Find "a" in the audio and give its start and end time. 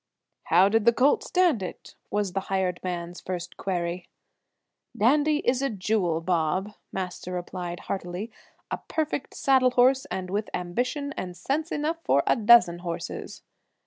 5.61-5.69, 8.71-8.79, 12.25-12.35